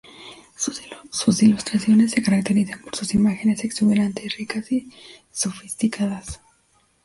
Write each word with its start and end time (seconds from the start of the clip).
Sus 1.11 1.43
ilustraciones 1.43 2.09
se 2.13 2.23
caracterizan 2.23 2.81
por 2.81 2.95
sus 2.95 3.13
imágenes 3.13 3.63
exuberantes, 3.63 4.35
ricas 4.35 4.71
y 4.71 4.89
sofisticadas. 5.31 6.41